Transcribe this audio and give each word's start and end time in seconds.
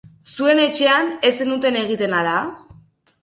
Zuen 0.37 0.61
etxean 0.61 1.11
ez 1.29 1.31
zenuten 1.45 1.77
egiten, 1.83 2.15
ala? 2.21 2.35